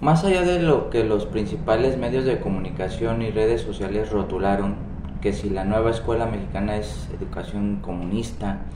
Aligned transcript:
Más 0.00 0.22
allá 0.22 0.42
de 0.42 0.60
lo 0.60 0.90
que 0.90 1.02
los 1.02 1.24
principales 1.24 1.96
medios 1.96 2.26
de 2.26 2.38
comunicación 2.38 3.22
y 3.22 3.30
redes 3.30 3.62
sociales 3.62 4.10
rotularon, 4.10 4.76
que 5.22 5.32
si 5.32 5.48
la 5.48 5.64
nueva 5.64 5.90
escuela 5.90 6.26
mexicana 6.26 6.76
es 6.76 7.08
educación 7.18 7.80
comunista, 7.80 8.66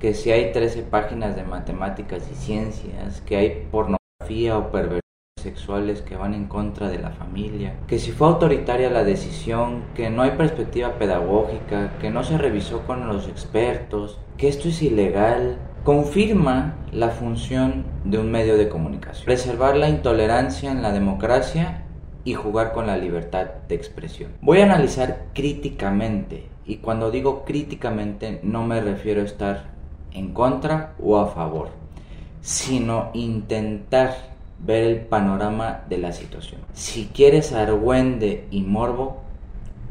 que 0.00 0.12
si 0.12 0.32
hay 0.32 0.52
13 0.52 0.82
páginas 0.82 1.36
de 1.36 1.44
matemáticas 1.44 2.28
y 2.30 2.34
ciencias, 2.34 3.20
que 3.20 3.36
hay 3.36 3.68
pornografía 3.70 4.58
o 4.58 4.72
perversiones 4.72 5.02
sexuales 5.40 6.02
que 6.02 6.16
van 6.16 6.34
en 6.34 6.46
contra 6.46 6.88
de 6.88 6.98
la 6.98 7.10
familia, 7.10 7.76
que 7.86 8.00
si 8.00 8.10
fue 8.10 8.26
autoritaria 8.26 8.90
la 8.90 9.04
decisión, 9.04 9.84
que 9.94 10.10
no 10.10 10.22
hay 10.22 10.32
perspectiva 10.32 10.98
pedagógica, 10.98 11.96
que 12.00 12.10
no 12.10 12.24
se 12.24 12.36
revisó 12.38 12.80
con 12.86 13.06
los 13.06 13.28
expertos, 13.28 14.18
que 14.36 14.48
esto 14.48 14.68
es 14.68 14.82
ilegal, 14.82 15.58
confirma 15.86 16.74
la 16.90 17.10
función 17.10 17.84
de 18.02 18.18
un 18.18 18.32
medio 18.32 18.56
de 18.56 18.68
comunicación, 18.68 19.24
preservar 19.24 19.76
la 19.76 19.88
intolerancia 19.88 20.72
en 20.72 20.82
la 20.82 20.90
democracia 20.90 21.84
y 22.24 22.34
jugar 22.34 22.72
con 22.72 22.88
la 22.88 22.96
libertad 22.96 23.46
de 23.68 23.76
expresión. 23.76 24.32
Voy 24.40 24.58
a 24.58 24.64
analizar 24.64 25.26
críticamente, 25.32 26.48
y 26.66 26.78
cuando 26.78 27.12
digo 27.12 27.44
críticamente 27.44 28.40
no 28.42 28.64
me 28.64 28.80
refiero 28.80 29.20
a 29.20 29.26
estar 29.26 29.66
en 30.12 30.32
contra 30.32 30.94
o 31.00 31.18
a 31.18 31.28
favor, 31.28 31.68
sino 32.40 33.10
intentar 33.14 34.16
ver 34.58 34.82
el 34.82 35.00
panorama 35.02 35.82
de 35.88 35.98
la 35.98 36.10
situación. 36.10 36.62
Si 36.72 37.10
quieres 37.14 37.52
argüende 37.52 38.48
y 38.50 38.62
morbo, 38.62 39.18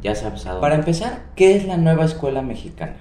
ya 0.03 0.14
sabes 0.14 0.45
a 0.45 0.50
dónde. 0.50 0.62
Para 0.62 0.75
empezar, 0.75 1.22
¿qué 1.38 1.55
es 1.55 1.66
la 1.66 1.77
nueva 1.77 2.03
escuela 2.03 2.41
mexicana? 2.41 2.98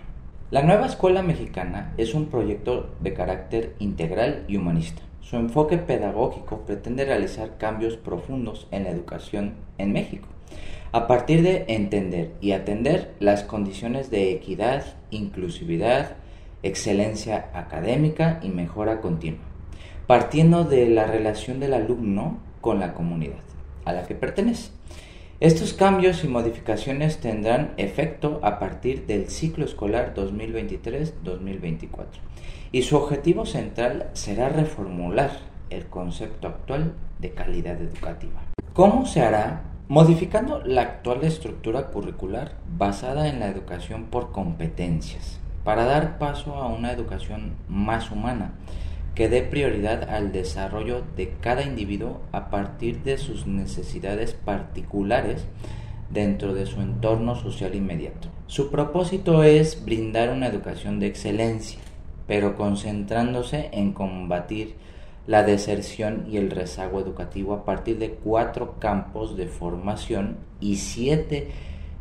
La 0.54 0.62
nueva 0.62 0.86
escuela 0.86 1.20
mexicana 1.20 1.92
es 1.96 2.14
un 2.14 2.26
proyecto 2.26 2.94
de 3.00 3.12
carácter 3.12 3.74
integral 3.80 4.44
y 4.46 4.56
humanista. 4.56 5.02
Su 5.20 5.34
enfoque 5.34 5.78
pedagógico 5.78 6.60
pretende 6.60 7.04
realizar 7.04 7.58
cambios 7.58 7.96
profundos 7.96 8.68
en 8.70 8.84
la 8.84 8.90
educación 8.90 9.54
en 9.78 9.92
México, 9.92 10.28
a 10.92 11.08
partir 11.08 11.42
de 11.42 11.64
entender 11.66 12.34
y 12.40 12.52
atender 12.52 13.14
las 13.18 13.42
condiciones 13.42 14.12
de 14.12 14.30
equidad, 14.30 14.84
inclusividad, 15.10 16.18
excelencia 16.62 17.50
académica 17.52 18.38
y 18.40 18.48
mejora 18.50 19.00
continua, 19.00 19.42
partiendo 20.06 20.62
de 20.62 20.86
la 20.86 21.08
relación 21.08 21.58
del 21.58 21.74
alumno 21.74 22.38
con 22.60 22.78
la 22.78 22.94
comunidad 22.94 23.42
a 23.84 23.92
la 23.92 24.06
que 24.06 24.14
pertenece. 24.14 24.70
Estos 25.44 25.74
cambios 25.74 26.24
y 26.24 26.28
modificaciones 26.28 27.18
tendrán 27.18 27.74
efecto 27.76 28.40
a 28.42 28.58
partir 28.58 29.04
del 29.04 29.28
ciclo 29.28 29.66
escolar 29.66 30.14
2023-2024 30.14 32.06
y 32.72 32.80
su 32.80 32.96
objetivo 32.96 33.44
central 33.44 34.08
será 34.14 34.48
reformular 34.48 35.32
el 35.68 35.84
concepto 35.84 36.48
actual 36.48 36.94
de 37.18 37.32
calidad 37.32 37.78
educativa. 37.78 38.40
¿Cómo 38.72 39.04
se 39.04 39.20
hará? 39.20 39.64
Modificando 39.86 40.62
la 40.64 40.80
actual 40.80 41.22
estructura 41.24 41.88
curricular 41.88 42.52
basada 42.78 43.28
en 43.28 43.38
la 43.38 43.48
educación 43.48 44.04
por 44.04 44.32
competencias, 44.32 45.40
para 45.62 45.84
dar 45.84 46.16
paso 46.16 46.54
a 46.54 46.68
una 46.68 46.90
educación 46.90 47.52
más 47.68 48.10
humana, 48.10 48.54
que 49.14 49.28
dé 49.28 49.42
prioridad 49.42 50.10
al 50.10 50.32
desarrollo 50.32 51.02
de 51.16 51.34
cada 51.40 51.62
individuo 51.62 52.20
a 52.32 52.50
partir 52.50 53.02
de 53.02 53.18
sus 53.18 53.46
necesidades 53.46 54.32
particulares 54.32 55.46
dentro 56.10 56.54
de 56.54 56.66
su 56.66 56.80
entorno 56.80 57.34
social 57.36 57.74
inmediato. 57.74 58.28
Su 58.46 58.70
propósito 58.70 59.42
es 59.42 59.84
brindar 59.84 60.30
una 60.30 60.48
educación 60.48 61.00
de 61.00 61.06
excelencia, 61.06 61.80
pero 62.26 62.56
concentrándose 62.56 63.68
en 63.72 63.92
combatir 63.92 64.74
la 65.26 65.42
deserción 65.42 66.26
y 66.28 66.36
el 66.36 66.50
rezago 66.50 67.00
educativo 67.00 67.54
a 67.54 67.64
partir 67.64 67.98
de 67.98 68.10
cuatro 68.10 68.78
campos 68.78 69.36
de 69.36 69.46
formación 69.46 70.36
y 70.60 70.76
siete 70.76 71.48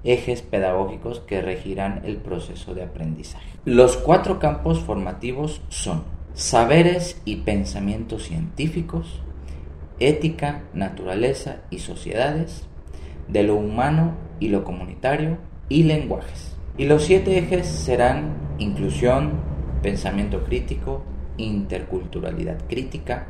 ejes 0.04 0.42
pedagógicos 0.42 1.22
que 1.22 1.42
regirán 1.42 2.02
el 2.04 2.18
proceso 2.18 2.74
de 2.74 2.84
aprendizaje. 2.84 3.48
Los 3.64 3.96
cuatro 3.96 4.40
campos 4.40 4.80
formativos 4.80 5.62
son 5.70 6.04
saberes 6.34 7.22
y 7.26 7.38
pensamientos 7.38 8.24
científicos, 8.24 9.22
ética, 10.00 10.64
naturaleza 10.74 11.58
y 11.70 11.80
sociedades, 11.80 12.64
de 13.28 13.44
lo 13.44 13.56
humano 13.56 14.16
y 14.40 14.50
lo 14.50 14.64
comunitario 14.64 15.38
y 15.70 15.84
lenguajes. 15.84 16.56
Y 16.78 16.86
los 16.86 17.04
siete 17.04 17.38
ejes 17.38 17.68
serán 17.68 18.34
inclusión, 18.58 19.34
pensamiento 19.82 20.44
crítico, 20.44 21.04
interculturalidad 21.38 22.58
crítica, 22.68 23.28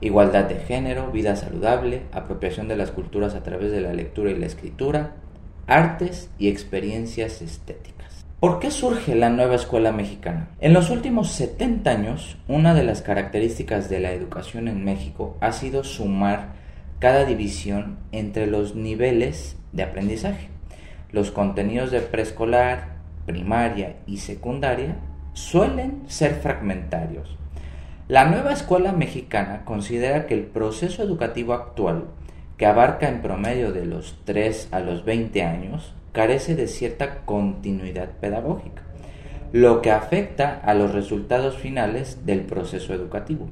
igualdad 0.00 0.44
de 0.44 0.56
género, 0.56 1.10
vida 1.10 1.36
saludable, 1.36 2.02
apropiación 2.12 2.68
de 2.68 2.76
las 2.76 2.90
culturas 2.90 3.34
a 3.34 3.42
través 3.42 3.72
de 3.72 3.80
la 3.80 3.94
lectura 3.94 4.30
y 4.30 4.38
la 4.38 4.46
escritura, 4.46 5.16
artes 5.66 6.30
y 6.38 6.48
experiencias 6.48 7.40
estéticas. 7.40 7.93
¿Por 8.44 8.58
qué 8.58 8.70
surge 8.70 9.14
la 9.14 9.30
nueva 9.30 9.54
escuela 9.54 9.90
mexicana? 9.90 10.50
En 10.60 10.74
los 10.74 10.90
últimos 10.90 11.30
70 11.30 11.90
años, 11.90 12.36
una 12.46 12.74
de 12.74 12.84
las 12.84 13.00
características 13.00 13.88
de 13.88 14.00
la 14.00 14.12
educación 14.12 14.68
en 14.68 14.84
México 14.84 15.38
ha 15.40 15.50
sido 15.52 15.82
sumar 15.82 16.48
cada 16.98 17.24
división 17.24 17.96
entre 18.12 18.46
los 18.46 18.74
niveles 18.74 19.56
de 19.72 19.84
aprendizaje. 19.84 20.48
Los 21.10 21.30
contenidos 21.30 21.90
de 21.90 22.02
preescolar, 22.02 22.96
primaria 23.24 23.96
y 24.06 24.18
secundaria 24.18 24.98
suelen 25.32 26.02
ser 26.08 26.34
fragmentarios. 26.34 27.38
La 28.08 28.26
nueva 28.26 28.52
escuela 28.52 28.92
mexicana 28.92 29.64
considera 29.64 30.26
que 30.26 30.34
el 30.34 30.42
proceso 30.42 31.02
educativo 31.02 31.54
actual, 31.54 32.08
que 32.56 32.66
abarca 32.66 33.08
en 33.08 33.22
promedio 33.22 33.72
de 33.72 33.84
los 33.84 34.18
3 34.24 34.68
a 34.70 34.80
los 34.80 35.04
20 35.04 35.42
años, 35.42 35.94
carece 36.12 36.54
de 36.54 36.68
cierta 36.68 37.24
continuidad 37.24 38.10
pedagógica, 38.20 38.82
lo 39.52 39.82
que 39.82 39.90
afecta 39.90 40.60
a 40.64 40.74
los 40.74 40.92
resultados 40.92 41.56
finales 41.56 42.24
del 42.24 42.42
proceso 42.42 42.94
educativo. 42.94 43.48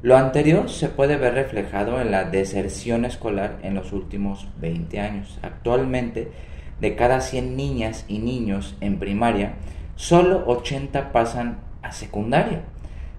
Lo 0.00 0.16
anterior 0.16 0.70
se 0.70 0.88
puede 0.88 1.16
ver 1.16 1.34
reflejado 1.34 2.00
en 2.00 2.12
la 2.12 2.24
deserción 2.24 3.04
escolar 3.04 3.58
en 3.62 3.74
los 3.74 3.92
últimos 3.92 4.46
20 4.60 5.00
años. 5.00 5.40
Actualmente, 5.42 6.30
de 6.80 6.94
cada 6.94 7.20
100 7.20 7.56
niñas 7.56 8.04
y 8.06 8.20
niños 8.20 8.76
en 8.80 9.00
primaria, 9.00 9.54
solo 9.96 10.44
80 10.46 11.10
pasan 11.10 11.58
a 11.82 11.90
secundaria, 11.90 12.62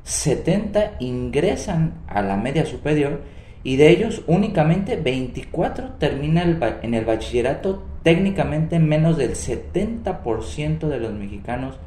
70 0.03 0.93
ingresan 0.99 1.95
a 2.07 2.21
la 2.21 2.37
media 2.37 2.65
superior 2.65 3.21
y 3.63 3.75
de 3.75 3.89
ellos 3.89 4.23
únicamente 4.27 4.95
24 4.95 5.93
terminan 5.99 6.59
en 6.81 6.93
el 6.93 7.05
bachillerato 7.05 7.83
técnicamente 8.03 8.79
menos 8.79 9.17
del 9.17 9.35
70% 9.35 10.87
de 10.87 10.99
los 10.99 11.13
mexicanos 11.13 11.77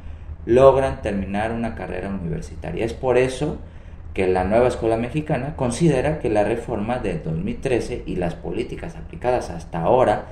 logran 0.45 1.01
terminar 1.01 1.51
una 1.51 1.73
carrera 1.75 2.09
universitaria. 2.09 2.85
Es 2.85 2.93
por 2.93 3.17
eso 3.17 3.57
que 4.13 4.27
la 4.27 4.43
nueva 4.43 4.67
escuela 4.67 4.97
mexicana 4.97 5.55
considera 5.55 6.19
que 6.19 6.29
la 6.29 6.43
reforma 6.43 6.99
de 6.99 7.17
2013 7.19 8.03
y 8.05 8.17
las 8.17 8.35
políticas 8.35 8.95
aplicadas 8.95 9.49
hasta 9.49 9.81
ahora 9.81 10.25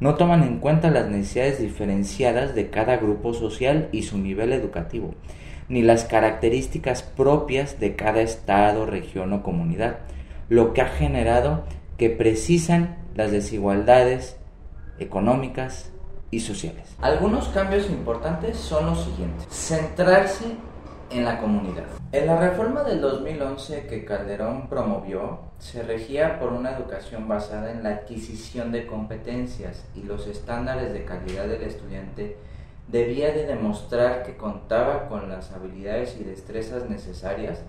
no 0.00 0.14
toman 0.14 0.42
en 0.44 0.58
cuenta 0.58 0.90
las 0.90 1.08
necesidades 1.08 1.60
diferenciadas 1.60 2.54
de 2.54 2.70
cada 2.70 2.96
grupo 2.96 3.34
social 3.34 3.88
y 3.90 4.02
su 4.02 4.18
nivel 4.18 4.52
educativo, 4.52 5.14
ni 5.68 5.82
las 5.82 6.04
características 6.04 7.02
propias 7.02 7.80
de 7.80 7.96
cada 7.96 8.20
estado, 8.20 8.86
región 8.86 9.32
o 9.32 9.42
comunidad, 9.42 9.98
lo 10.48 10.72
que 10.72 10.82
ha 10.82 10.88
generado 10.88 11.64
que 11.96 12.10
precisan 12.10 12.98
las 13.14 13.30
desigualdades 13.30 14.36
económicas 14.98 15.90
y 16.30 16.40
sociales. 16.40 16.96
Algunos 17.00 17.48
cambios 17.48 17.88
importantes 17.88 18.56
son 18.56 18.86
los 18.86 19.04
siguientes. 19.04 19.46
Centrarse 19.50 20.56
en 21.10 21.24
la 21.24 21.38
comunidad. 21.38 21.84
En 22.12 22.26
la 22.26 22.38
reforma 22.38 22.82
del 22.82 23.00
2011 23.00 23.86
que 23.86 24.04
Calderón 24.04 24.68
promovió, 24.68 25.40
se 25.58 25.82
regía 25.82 26.38
por 26.40 26.52
una 26.52 26.76
educación 26.76 27.28
basada 27.28 27.70
en 27.70 27.82
la 27.82 27.90
adquisición 27.90 28.72
de 28.72 28.86
competencias 28.86 29.84
y 29.94 30.02
los 30.02 30.26
estándares 30.26 30.92
de 30.92 31.04
calidad 31.04 31.46
del 31.46 31.62
estudiante 31.62 32.36
debía 32.88 33.32
de 33.32 33.46
demostrar 33.46 34.24
que 34.24 34.36
contaba 34.36 35.08
con 35.08 35.28
las 35.28 35.52
habilidades 35.52 36.16
y 36.20 36.24
destrezas 36.24 36.88
necesarias 36.88 37.62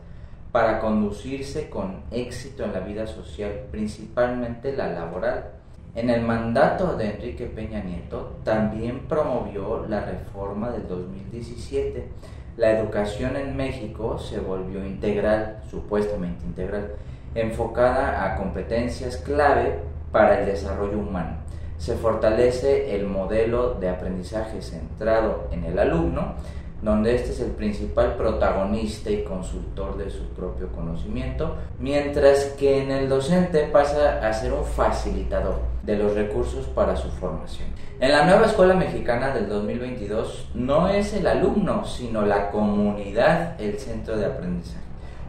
para 0.56 0.80
conducirse 0.80 1.70
con 1.70 2.04
éxito 2.12 2.64
en 2.64 2.72
la 2.72 2.80
vida 2.80 3.06
social, 3.08 3.66
principalmente 3.72 4.72
la 4.72 4.88
laboral. 4.88 5.52
En 5.96 6.10
el 6.10 6.22
mandato 6.22 6.96
de 6.96 7.12
Enrique 7.12 7.48
Peña 7.48 7.84
Nieto 7.84 8.38
también 8.46 9.02
promovió 9.02 9.86
la 9.90 10.06
reforma 10.06 10.70
del 10.70 10.88
2017. 10.88 12.08
La 12.56 12.72
educación 12.72 13.36
en 13.36 13.58
México 13.58 14.18
se 14.18 14.40
volvió 14.40 14.86
integral, 14.86 15.62
supuestamente 15.70 16.46
integral, 16.46 16.94
enfocada 17.34 18.24
a 18.24 18.38
competencias 18.38 19.18
clave 19.18 19.80
para 20.14 20.40
el 20.40 20.46
desarrollo 20.46 21.00
humano. 21.00 21.36
Se 21.78 21.96
fortalece 21.98 22.96
el 22.96 23.08
modelo 23.08 23.74
de 23.74 23.90
aprendizaje 23.90 24.62
centrado 24.62 25.50
en 25.52 25.66
el 25.66 25.78
alumno, 25.78 26.36
donde 26.86 27.16
este 27.16 27.32
es 27.32 27.40
el 27.40 27.50
principal 27.50 28.14
protagonista 28.16 29.10
y 29.10 29.24
consultor 29.24 29.98
de 29.98 30.12
su 30.12 30.24
propio 30.36 30.72
conocimiento, 30.72 31.56
mientras 31.80 32.46
que 32.60 32.84
en 32.84 32.92
el 32.92 33.10
docente 33.10 33.68
pasa 33.74 34.20
a 34.20 34.32
ser 34.32 34.54
un 34.54 34.64
facilitador 34.64 35.62
de 35.82 35.98
los 35.98 36.14
recursos 36.14 36.68
para 36.68 36.96
su 36.96 37.10
formación. 37.10 37.70
En 38.00 38.12
la 38.12 38.26
nueva 38.26 38.46
escuela 38.46 38.76
mexicana 38.76 39.34
del 39.34 39.50
2022 39.50 40.52
no 40.54 40.88
es 40.88 41.12
el 41.16 41.26
alumno, 41.26 41.86
sino 41.86 42.24
la 42.24 42.52
comunidad 42.52 43.60
el 43.60 43.80
centro 43.80 44.16
de 44.16 44.28
aprendizaje. 44.28 44.86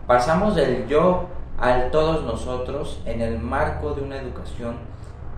Pasamos 0.07 0.57
del 0.57 0.87
yo 0.87 1.25
al 1.59 1.91
todos 1.91 2.23
nosotros 2.23 3.01
en 3.07 3.23
el 3.23 3.39
marco 3.39 3.95
de 3.95 4.03
una 4.03 4.21
educación 4.21 4.75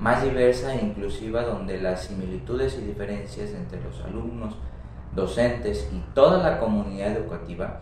más 0.00 0.24
diversa 0.24 0.74
e 0.74 0.84
inclusiva 0.84 1.42
donde 1.42 1.80
las 1.80 2.06
similitudes 2.06 2.76
y 2.76 2.86
diferencias 2.86 3.50
entre 3.50 3.80
los 3.80 4.04
alumnos, 4.04 4.56
docentes 5.18 5.88
y 5.92 5.98
toda 6.14 6.42
la 6.42 6.58
comunidad 6.58 7.12
educativa 7.12 7.80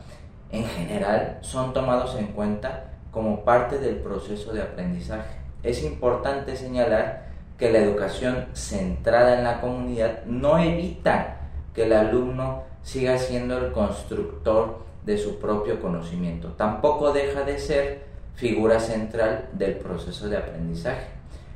en 0.51 0.65
general 0.65 1.39
son 1.43 1.73
tomados 1.73 2.17
en 2.17 2.29
cuenta 2.29 2.85
como 3.11 3.45
parte 3.45 3.79
del 3.79 3.97
proceso 3.97 4.53
de 4.53 4.63
aprendizaje. 4.63 5.37
Es 5.63 5.83
importante 5.83 6.57
señalar 6.57 7.27
que 7.59 7.71
la 7.71 7.79
educación 7.79 8.47
centrada 8.53 9.39
en 9.39 9.45
la 9.45 9.61
comunidad 9.61 10.25
no 10.25 10.59
evita 10.59 11.37
que 11.75 11.85
el 11.85 11.93
alumno 11.93 12.65
siga 12.83 13.19
siendo 13.19 13.59
el 13.59 13.73
constructor 13.73 14.85
de 15.05 15.19
su 15.19 15.39
propio 15.39 15.81
conocimiento. 15.81 16.49
Tampoco 16.57 17.13
deja 17.13 17.43
de 17.43 17.59
ser 17.59 18.07
figura 18.35 18.81
central 18.81 19.49
del 19.53 19.77
proceso 19.77 20.29
de 20.29 20.37
aprendizaje. 20.37 21.07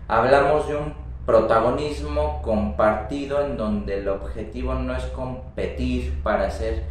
Hablamos 0.08 0.66
de 0.68 0.76
un 0.76 0.94
protagonismo 1.30 2.42
compartido 2.42 3.40
en 3.46 3.56
donde 3.56 3.98
el 3.98 4.08
objetivo 4.08 4.74
no 4.74 4.96
es 4.96 5.04
competir 5.04 6.20
para 6.24 6.50
ser 6.50 6.82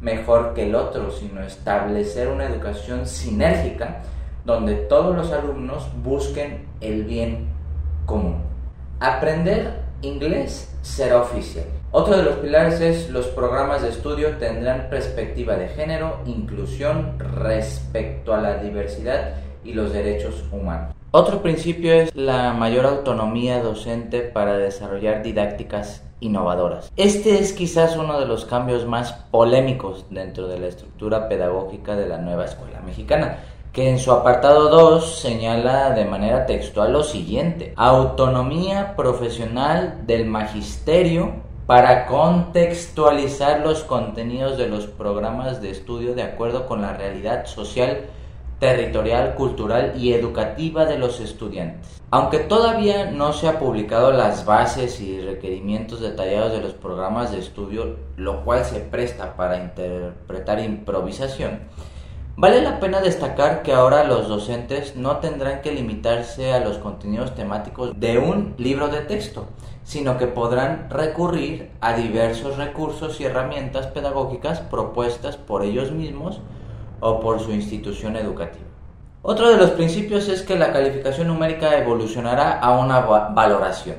mejor 0.00 0.54
que 0.54 0.68
el 0.68 0.76
otro, 0.76 1.10
sino 1.10 1.42
establecer 1.42 2.28
una 2.28 2.44
educación 2.44 3.06
sinérgica 3.06 4.02
donde 4.44 4.76
todos 4.76 5.16
los 5.16 5.32
alumnos 5.32 5.88
busquen 6.00 6.68
el 6.80 7.02
bien 7.06 7.48
común. 8.06 8.36
Aprender 9.00 9.82
inglés 10.00 10.72
será 10.82 11.20
oficial. 11.20 11.64
Otro 11.90 12.16
de 12.16 12.22
los 12.22 12.36
pilares 12.36 12.80
es 12.80 13.10
los 13.10 13.26
programas 13.26 13.82
de 13.82 13.88
estudio 13.88 14.36
tendrán 14.36 14.90
perspectiva 14.90 15.56
de 15.56 15.70
género, 15.70 16.20
inclusión 16.24 17.18
respecto 17.18 18.32
a 18.32 18.40
la 18.40 18.58
diversidad 18.58 19.34
y 19.64 19.72
los 19.72 19.92
derechos 19.92 20.44
humanos. 20.52 20.97
Otro 21.10 21.40
principio 21.40 21.94
es 21.94 22.14
la 22.14 22.52
mayor 22.52 22.84
autonomía 22.84 23.62
docente 23.62 24.20
para 24.20 24.58
desarrollar 24.58 25.22
didácticas 25.22 26.04
innovadoras. 26.20 26.92
Este 26.96 27.38
es 27.38 27.54
quizás 27.54 27.96
uno 27.96 28.20
de 28.20 28.26
los 28.26 28.44
cambios 28.44 28.84
más 28.84 29.14
polémicos 29.30 30.04
dentro 30.10 30.48
de 30.48 30.58
la 30.58 30.66
estructura 30.66 31.26
pedagógica 31.30 31.96
de 31.96 32.06
la 32.06 32.18
nueva 32.18 32.44
escuela 32.44 32.80
mexicana, 32.80 33.38
que 33.72 33.88
en 33.88 33.98
su 33.98 34.12
apartado 34.12 34.68
2 34.68 35.18
señala 35.18 35.92
de 35.92 36.04
manera 36.04 36.44
textual 36.44 36.92
lo 36.92 37.02
siguiente, 37.02 37.72
autonomía 37.76 38.94
profesional 38.94 40.02
del 40.06 40.26
magisterio 40.26 41.36
para 41.66 42.04
contextualizar 42.04 43.60
los 43.60 43.82
contenidos 43.82 44.58
de 44.58 44.68
los 44.68 44.86
programas 44.86 45.62
de 45.62 45.70
estudio 45.70 46.14
de 46.14 46.24
acuerdo 46.24 46.66
con 46.66 46.82
la 46.82 46.92
realidad 46.92 47.46
social 47.46 48.08
territorial, 48.58 49.34
cultural 49.34 49.94
y 49.96 50.12
educativa 50.12 50.84
de 50.84 50.98
los 50.98 51.20
estudiantes. 51.20 52.00
Aunque 52.10 52.38
todavía 52.38 53.10
no 53.10 53.32
se 53.32 53.48
han 53.48 53.58
publicado 53.58 54.12
las 54.12 54.44
bases 54.44 55.00
y 55.00 55.20
requerimientos 55.20 56.00
detallados 56.00 56.52
de 56.52 56.60
los 56.60 56.72
programas 56.72 57.30
de 57.30 57.38
estudio, 57.38 57.96
lo 58.16 58.44
cual 58.44 58.64
se 58.64 58.80
presta 58.80 59.36
para 59.36 59.62
interpretar 59.62 60.58
improvisación, 60.58 61.60
vale 62.36 62.62
la 62.62 62.80
pena 62.80 63.00
destacar 63.00 63.62
que 63.62 63.72
ahora 63.72 64.04
los 64.04 64.26
docentes 64.26 64.96
no 64.96 65.18
tendrán 65.18 65.60
que 65.60 65.72
limitarse 65.72 66.52
a 66.52 66.60
los 66.60 66.78
contenidos 66.78 67.34
temáticos 67.34 67.92
de 68.00 68.18
un 68.18 68.54
libro 68.58 68.88
de 68.88 69.02
texto, 69.02 69.46
sino 69.84 70.18
que 70.18 70.26
podrán 70.26 70.88
recurrir 70.90 71.70
a 71.80 71.94
diversos 71.94 72.56
recursos 72.56 73.20
y 73.20 73.24
herramientas 73.24 73.86
pedagógicas 73.88 74.60
propuestas 74.60 75.36
por 75.36 75.62
ellos 75.62 75.92
mismos 75.92 76.40
o 77.00 77.20
por 77.20 77.40
su 77.40 77.52
institución 77.52 78.16
educativa. 78.16 78.64
Otro 79.22 79.50
de 79.50 79.56
los 79.56 79.70
principios 79.70 80.28
es 80.28 80.42
que 80.42 80.58
la 80.58 80.72
calificación 80.72 81.26
numérica 81.26 81.76
evolucionará 81.76 82.60
a 82.60 82.78
una 82.78 83.00
valoración, 83.00 83.96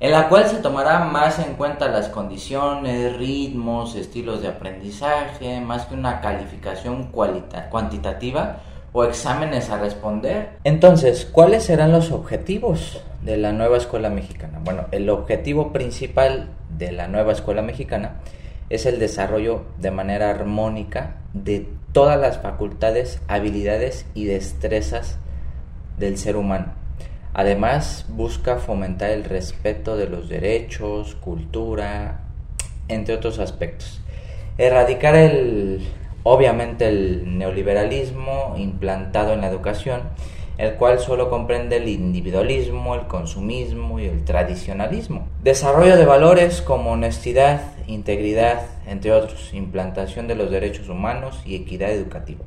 en 0.00 0.10
la 0.12 0.28
cual 0.28 0.46
se 0.46 0.58
tomará 0.58 1.00
más 1.04 1.38
en 1.38 1.54
cuenta 1.54 1.88
las 1.88 2.08
condiciones, 2.08 3.16
ritmos, 3.16 3.94
estilos 3.94 4.42
de 4.42 4.48
aprendizaje, 4.48 5.60
más 5.60 5.86
que 5.86 5.94
una 5.94 6.20
calificación 6.20 7.10
cuantitativa 7.70 8.58
o 8.92 9.04
exámenes 9.04 9.70
a 9.70 9.78
responder. 9.78 10.58
Entonces, 10.64 11.24
¿cuáles 11.30 11.64
serán 11.64 11.92
los 11.92 12.10
objetivos 12.10 13.00
de 13.22 13.36
la 13.36 13.52
nueva 13.52 13.76
escuela 13.76 14.10
mexicana? 14.10 14.60
Bueno, 14.64 14.86
el 14.90 15.08
objetivo 15.08 15.72
principal 15.72 16.48
de 16.76 16.92
la 16.92 17.06
nueva 17.06 17.32
escuela 17.32 17.62
mexicana 17.62 18.20
es 18.70 18.86
el 18.86 18.98
desarrollo 18.98 19.62
de 19.78 19.90
manera 19.90 20.30
armónica 20.30 21.16
de 21.32 21.68
todas 21.92 22.18
las 22.20 22.38
facultades, 22.38 23.20
habilidades 23.28 24.06
y 24.14 24.26
destrezas 24.26 25.18
del 25.98 26.18
ser 26.18 26.36
humano. 26.36 26.72
Además, 27.34 28.06
busca 28.08 28.56
fomentar 28.56 29.10
el 29.10 29.24
respeto 29.24 29.96
de 29.96 30.08
los 30.08 30.28
derechos, 30.28 31.14
cultura, 31.14 32.20
entre 32.88 33.14
otros 33.14 33.38
aspectos. 33.38 34.00
Erradicar 34.58 35.14
el, 35.14 35.86
obviamente, 36.22 36.88
el 36.88 37.38
neoliberalismo 37.38 38.54
implantado 38.56 39.32
en 39.32 39.40
la 39.40 39.48
educación 39.48 40.02
el 40.58 40.74
cual 40.74 40.98
solo 40.98 41.30
comprende 41.30 41.76
el 41.76 41.88
individualismo, 41.88 42.96
el 42.96 43.06
consumismo 43.06 44.00
y 44.00 44.06
el 44.06 44.24
tradicionalismo. 44.24 45.28
Desarrollo 45.42 45.96
de 45.96 46.04
valores 46.04 46.60
como 46.60 46.90
honestidad, 46.90 47.60
integridad, 47.88 48.62
entre 48.86 49.12
otros, 49.12 49.52
implantación 49.52 50.28
de 50.28 50.36
los 50.36 50.50
derechos 50.50 50.88
humanos 50.88 51.42
y 51.44 51.56
equidad 51.56 51.90
educativa. 51.90 52.44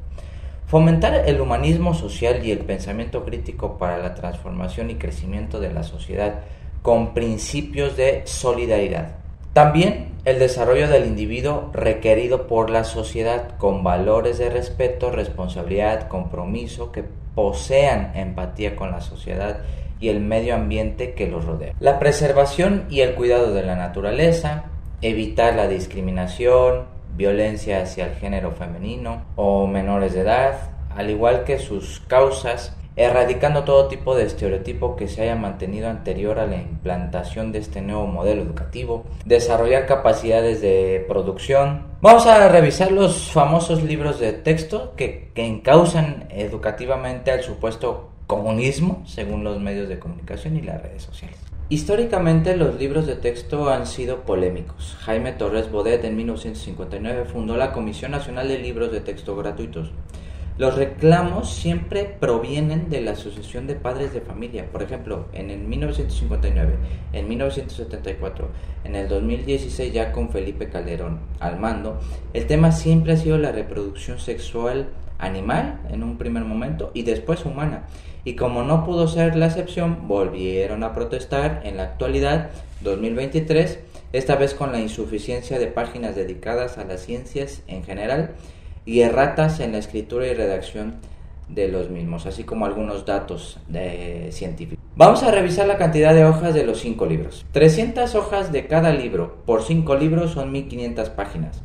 Fomentar 0.68 1.28
el 1.28 1.42
humanismo 1.42 1.94
social 1.94 2.46
y 2.46 2.52
el 2.52 2.60
pensamiento 2.60 3.26
crítico 3.26 3.78
para 3.78 3.98
la 3.98 4.14
transformación 4.14 4.90
y 4.90 4.96
crecimiento 4.96 5.60
de 5.60 5.74
la 5.74 5.84
sociedad 5.84 6.42
con 6.82 7.14
principios 7.14 7.98
de 7.98 8.22
solidaridad. 8.26 9.18
También 9.54 10.14
el 10.24 10.40
desarrollo 10.40 10.88
del 10.88 11.06
individuo 11.08 11.72
requerido 11.74 12.48
por 12.48 12.70
la 12.70 12.86
sociedad 12.86 13.58
con 13.58 13.84
valores 13.84 14.38
de 14.38 14.50
respeto, 14.50 15.12
responsabilidad, 15.12 16.08
compromiso 16.08 16.92
que 16.94 17.04
posean 17.36 18.12
empatía 18.16 18.76
con 18.76 18.92
la 18.92 19.02
sociedad 19.02 19.60
y 20.00 20.10
el 20.10 20.20
medio 20.20 20.56
ambiente 20.56 21.14
que 21.14 21.28
los 21.28 21.46
rodea. 21.46 21.74
La 21.80 22.00
preservación 22.00 22.86
y 22.90 23.02
el 23.02 23.14
cuidado 23.14 23.54
de 23.54 23.64
la 23.64 23.76
naturaleza, 23.76 24.66
evitar 25.02 25.56
la 25.56 25.68
discriminación, 25.68 26.86
violencia 27.16 27.82
hacia 27.82 28.08
el 28.08 28.16
género 28.16 28.52
femenino 28.52 29.24
o 29.36 29.68
menores 29.68 30.14
de 30.14 30.22
edad, 30.22 30.72
al 30.96 31.10
igual 31.10 31.44
que 31.44 31.60
sus 31.60 32.00
causas 32.02 32.76
erradicando 32.96 33.64
todo 33.64 33.88
tipo 33.88 34.16
de 34.16 34.26
estereotipo 34.26 34.96
que 34.96 35.08
se 35.08 35.22
haya 35.22 35.36
mantenido 35.36 35.90
anterior 35.90 36.40
a 36.40 36.46
la 36.46 36.58
implantación 36.58 37.52
de 37.52 37.60
este 37.60 37.82
nuevo 37.82 38.06
modelo 38.06 38.42
educativo, 38.42 39.06
desarrollar 39.26 39.86
capacidades 39.86 40.62
de 40.62 41.06
producción. 41.08 41.88
Vamos 42.02 42.28
a 42.28 42.50
revisar 42.50 42.92
los 42.92 43.32
famosos 43.32 43.84
libros 43.84 44.20
de 44.20 44.34
texto 44.34 44.94
que, 44.98 45.32
que 45.34 45.46
encausan 45.46 46.26
educativamente 46.30 47.32
al 47.32 47.44
supuesto 47.44 48.10
comunismo, 48.28 49.04
según 49.06 49.44
los 49.44 49.60
medios 49.60 49.90
de 49.90 50.00
comunicación 50.00 50.58
y 50.58 50.62
las 50.62 50.82
redes 50.82 51.04
sociales. 51.04 51.51
Históricamente 51.72 52.58
los 52.58 52.78
libros 52.78 53.08
de 53.08 53.16
texto 53.16 53.70
han 53.70 53.88
sido 53.88 54.24
polémicos. 54.24 54.98
Jaime 55.04 55.32
Torres 55.32 55.72
Bodet 55.72 56.04
en 56.04 56.18
1959 56.18 57.24
fundó 57.24 57.56
la 57.56 57.72
Comisión 57.72 58.12
Nacional 58.12 58.50
de 58.50 58.60
Libros 58.60 58.92
de 58.92 59.00
Texto 59.00 59.38
Gratuitos 59.38 59.90
los 60.62 60.76
reclamos 60.76 61.52
siempre 61.52 62.04
provienen 62.04 62.90
de 62.92 63.02
la 63.02 63.12
Asociación 63.12 63.66
de 63.66 63.74
Padres 63.74 64.14
de 64.14 64.22
Familia. 64.22 64.70
Por 64.72 64.84
ejemplo, 64.84 65.26
en 65.34 65.50
el 65.50 65.60
1959, 65.60 66.76
en 67.14 67.28
1974, 67.28 68.50
en 68.84 68.96
el 68.96 69.08
2016 69.08 69.92
ya 69.92 70.12
con 70.12 70.30
Felipe 70.30 70.70
Calderón 70.70 71.20
al 71.40 71.58
mando, 71.58 72.00
el 72.34 72.46
tema 72.46 72.72
siempre 72.72 73.14
ha 73.14 73.18
sido 73.18 73.40
la 73.40 73.52
reproducción 73.52 74.20
sexual 74.20 74.90
animal 75.18 75.80
en 75.90 76.04
un 76.04 76.18
primer 76.18 76.44
momento 76.44 76.92
y 76.94 77.04
después 77.04 77.44
humana. 77.46 77.88
Y 78.24 78.36
como 78.36 78.64
no 78.64 78.86
pudo 78.86 79.08
ser 79.08 79.36
la 79.36 79.48
excepción, 79.48 80.08
volvieron 80.08 80.84
a 80.84 80.94
protestar 80.94 81.62
en 81.64 81.78
la 81.78 81.84
actualidad, 81.84 82.52
2023, 82.82 83.80
esta 84.14 84.36
vez 84.36 84.54
con 84.54 84.72
la 84.72 84.80
insuficiencia 84.80 85.58
de 85.58 85.68
páginas 85.68 86.16
dedicadas 86.16 86.78
a 86.78 86.84
las 86.84 87.02
ciencias 87.02 87.62
en 87.68 87.84
general 87.84 88.32
y 88.86 89.02
erratas 89.02 89.60
en 89.60 89.72
la 89.72 89.78
escritura 89.78 90.28
y 90.28 90.34
redacción 90.34 90.96
de 91.48 91.68
los 91.68 91.90
mismos, 91.90 92.26
así 92.26 92.44
como 92.44 92.66
algunos 92.66 93.06
datos 93.06 93.60
científicos. 94.32 94.84
Vamos 94.96 95.24
a 95.24 95.32
revisar 95.32 95.68
la 95.68 95.78
cantidad 95.78 96.14
de 96.14 96.26
hojas 96.26 96.54
de 96.54 96.64
los 96.64 96.80
cinco 96.80 97.06
libros. 97.06 97.46
300 97.52 98.14
hojas 98.16 98.52
de 98.52 98.68
cada 98.68 98.94
libro 98.94 99.38
por 99.46 99.64
cinco 99.64 99.96
libros 99.96 100.32
son 100.32 100.52
1500 100.52 101.10
páginas. 101.10 101.62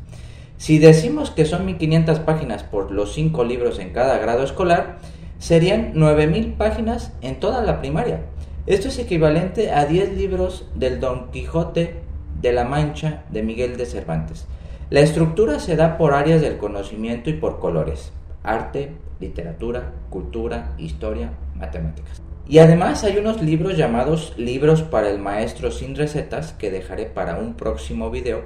Si 0.57 0.79
decimos 0.79 1.29
que 1.29 1.45
son 1.45 1.65
1500 1.65 2.19
páginas 2.19 2.63
por 2.63 2.91
los 2.91 3.13
5 3.13 3.43
libros 3.43 3.77
en 3.77 3.91
cada 3.91 4.17
grado 4.17 4.43
escolar, 4.43 4.97
serían 5.39 5.91
9000 5.93 6.53
páginas 6.53 7.13
en 7.21 7.39
toda 7.39 7.61
la 7.61 7.79
primaria. 7.79 8.21
Esto 8.65 8.89
es 8.89 8.99
equivalente 8.99 9.71
a 9.71 9.85
10 9.85 10.17
libros 10.17 10.67
del 10.75 10.99
Don 10.99 11.31
Quijote 11.31 12.01
de 12.41 12.53
la 12.53 12.65
Mancha 12.65 13.23
de 13.29 13.43
Miguel 13.43 13.77
de 13.77 13.85
Cervantes. 13.85 14.45
La 14.89 15.01
estructura 15.01 15.59
se 15.59 15.75
da 15.75 15.97
por 15.97 16.13
áreas 16.13 16.41
del 16.41 16.57
conocimiento 16.57 17.29
y 17.29 17.33
por 17.33 17.59
colores, 17.59 18.11
arte, 18.43 18.93
literatura, 19.19 19.93
cultura, 20.09 20.73
historia, 20.77 21.31
matemáticas. 21.55 22.21
Y 22.47 22.59
además 22.59 23.03
hay 23.03 23.17
unos 23.17 23.41
libros 23.41 23.75
llamados 23.75 24.33
libros 24.37 24.81
para 24.81 25.09
el 25.09 25.19
maestro 25.19 25.71
sin 25.71 25.95
recetas 25.95 26.53
que 26.53 26.71
dejaré 26.71 27.05
para 27.05 27.37
un 27.37 27.55
próximo 27.55 28.09
video, 28.09 28.43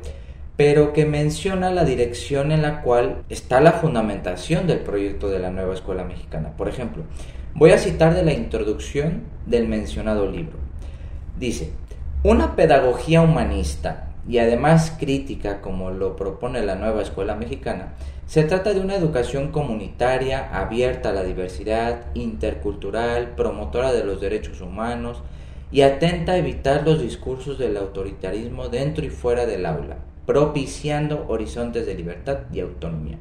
pero 0.57 0.93
que 0.93 1.05
menciona 1.05 1.71
la 1.71 1.85
dirección 1.85 2.51
en 2.51 2.61
la 2.61 2.81
cual 2.81 3.23
está 3.29 3.61
la 3.61 3.73
fundamentación 3.73 4.67
del 4.67 4.79
proyecto 4.79 5.29
de 5.29 5.39
la 5.39 5.49
nueva 5.49 5.73
escuela 5.73 6.03
mexicana. 6.03 6.53
Por 6.57 6.69
ejemplo, 6.69 7.03
voy 7.55 7.71
a 7.71 7.77
citar 7.77 8.13
de 8.13 8.23
la 8.23 8.33
introducción 8.33 9.23
del 9.45 9.67
mencionado 9.67 10.29
libro. 10.29 10.57
Dice, 11.39 11.71
una 12.23 12.55
pedagogía 12.55 13.21
humanista 13.21 14.09
y 14.27 14.37
además 14.37 14.95
crítica 14.99 15.61
como 15.61 15.89
lo 15.89 16.15
propone 16.15 16.61
la 16.61 16.75
nueva 16.75 17.01
escuela 17.01 17.35
mexicana, 17.35 17.93
se 18.27 18.43
trata 18.43 18.73
de 18.73 18.79
una 18.79 18.95
educación 18.95 19.51
comunitaria, 19.51 20.49
abierta 20.53 21.09
a 21.09 21.13
la 21.13 21.23
diversidad, 21.23 22.05
intercultural, 22.13 23.31
promotora 23.35 23.91
de 23.91 24.05
los 24.05 24.21
derechos 24.21 24.61
humanos 24.61 25.21
y 25.71 25.81
atenta 25.81 26.33
a 26.33 26.37
evitar 26.37 26.85
los 26.85 27.01
discursos 27.01 27.57
del 27.57 27.75
autoritarismo 27.75 28.69
dentro 28.69 29.03
y 29.05 29.09
fuera 29.09 29.45
del 29.45 29.65
aula, 29.65 29.97
propiciando 30.25 31.25
horizontes 31.27 31.85
de 31.85 31.95
libertad 31.95 32.39
y 32.53 32.59
autonomía. 32.59 33.17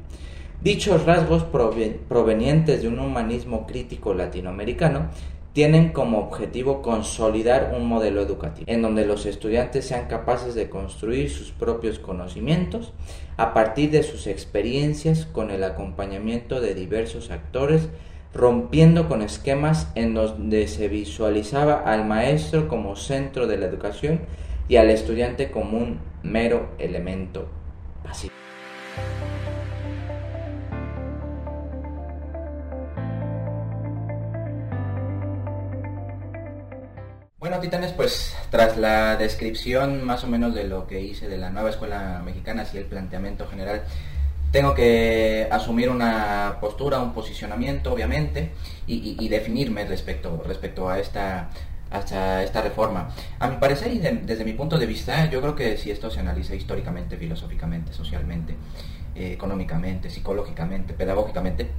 Dichos 0.61 1.05
rasgos 1.05 1.43
provenientes 1.43 2.83
de 2.83 2.87
un 2.87 2.99
humanismo 2.99 3.65
crítico 3.65 4.13
latinoamericano 4.13 5.09
tienen 5.53 5.89
como 5.89 6.19
objetivo 6.19 6.81
consolidar 6.81 7.73
un 7.75 7.85
modelo 7.85 8.21
educativo 8.21 8.65
en 8.67 8.81
donde 8.81 9.05
los 9.05 9.25
estudiantes 9.25 9.85
sean 9.85 10.07
capaces 10.07 10.55
de 10.55 10.69
construir 10.69 11.29
sus 11.29 11.51
propios 11.51 11.99
conocimientos 11.99 12.93
a 13.35 13.53
partir 13.53 13.91
de 13.91 14.03
sus 14.03 14.27
experiencias 14.27 15.25
con 15.25 15.51
el 15.51 15.63
acompañamiento 15.63 16.61
de 16.61 16.73
diversos 16.73 17.31
actores, 17.31 17.89
rompiendo 18.33 19.09
con 19.09 19.21
esquemas 19.21 19.91
en 19.95 20.13
donde 20.13 20.67
se 20.67 20.87
visualizaba 20.87 21.81
al 21.85 22.05
maestro 22.05 22.69
como 22.69 22.95
centro 22.95 23.45
de 23.45 23.57
la 23.57 23.65
educación 23.65 24.21
y 24.71 24.77
al 24.77 24.89
estudiante 24.89 25.51
como 25.51 25.79
un 25.79 25.99
mero 26.23 26.69
elemento 26.79 27.45
pasivo. 28.05 28.33
Bueno, 37.37 37.59
titanes, 37.59 37.91
pues 37.91 38.33
tras 38.49 38.77
la 38.77 39.17
descripción 39.17 40.05
más 40.05 40.23
o 40.23 40.27
menos 40.27 40.55
de 40.55 40.63
lo 40.63 40.87
que 40.87 41.01
hice 41.01 41.27
de 41.27 41.37
la 41.37 41.49
nueva 41.49 41.69
escuela 41.69 42.21
mexicana 42.23 42.65
y 42.73 42.77
el 42.77 42.85
planteamiento 42.85 43.47
general, 43.47 43.83
tengo 44.53 44.73
que 44.73 45.49
asumir 45.51 45.89
una 45.89 46.59
postura, 46.61 47.01
un 47.01 47.11
posicionamiento, 47.13 47.91
obviamente, 47.91 48.51
y, 48.87 49.27
definirme 49.27 49.83
respecto, 49.83 50.41
respecto 50.47 50.89
a 50.89 50.97
esta 50.99 51.49
hasta 51.91 52.43
esta 52.43 52.61
reforma. 52.61 53.09
A 53.39 53.47
mi 53.47 53.57
parecer 53.57 53.91
y 53.91 53.99
desde 53.99 54.43
mi 54.45 54.53
punto 54.53 54.77
de 54.77 54.85
vista, 54.85 55.29
yo 55.29 55.41
creo 55.41 55.55
que 55.55 55.77
si 55.77 55.91
esto 55.91 56.09
se 56.09 56.19
analiza 56.19 56.55
históricamente, 56.55 57.17
filosóficamente, 57.17 57.93
socialmente, 57.93 58.55
eh, 59.15 59.33
económicamente, 59.33 60.09
psicológicamente, 60.09 60.93
pedagógicamente, 60.93 61.69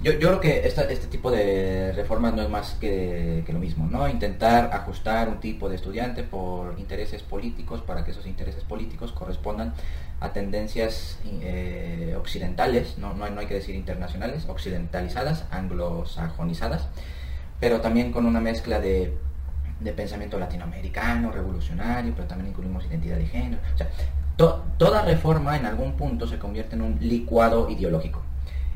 yo, 0.00 0.12
yo 0.12 0.28
creo 0.28 0.40
que 0.40 0.66
esta, 0.68 0.82
este 0.82 1.08
tipo 1.08 1.28
de 1.32 1.92
reformas 1.92 2.32
no 2.32 2.42
es 2.42 2.48
más 2.48 2.76
que, 2.80 3.44
lo 3.48 3.58
mismo, 3.58 3.88
¿no? 3.90 4.08
Intentar 4.08 4.70
ajustar 4.72 5.28
un 5.28 5.40
tipo 5.40 5.68
de 5.68 5.74
estudiante 5.74 6.22
por 6.22 6.78
intereses 6.78 7.24
políticos 7.24 7.82
para 7.82 8.04
que 8.04 8.12
esos 8.12 8.24
intereses 8.26 8.62
políticos 8.62 9.10
correspondan 9.10 9.74
a 10.20 10.32
tendencias 10.32 11.18
eh, 11.24 12.14
occidentales, 12.16 12.98
no, 12.98 13.14
no, 13.14 13.24
hay, 13.24 13.46
que 13.46 13.54
decir 13.54 13.74
internacionales, 13.74 14.44
occidentalizadas, 14.48 15.46
anglosajonizadas, 15.50 16.86
pero 17.60 17.80
también 17.80 18.12
con 18.12 18.26
una 18.26 18.40
mezcla 18.40 18.80
de, 18.80 19.14
de 19.80 19.92
pensamiento 19.92 20.38
latinoamericano, 20.38 21.30
revolucionario, 21.30 22.12
pero 22.14 22.26
también 22.26 22.50
incluimos 22.50 22.84
identidad 22.86 23.16
de 23.16 23.26
género. 23.26 23.60
O 23.74 23.78
sea, 23.78 23.88
toda 24.76 25.02
reforma 25.02 25.56
en 25.56 25.66
algún 25.66 25.92
punto 25.92 26.26
se 26.26 26.38
convierte 26.38 26.76
en 26.76 26.82
un 26.82 26.98
licuado 27.00 27.68
ideológico. 27.70 28.22